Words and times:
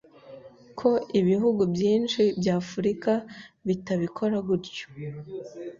ko 0.79 0.91
ibihugu 1.19 1.61
byinshi 1.73 2.21
by’afurika 2.39 3.11
bitabikora 3.67 4.35
gutyo 4.47 4.85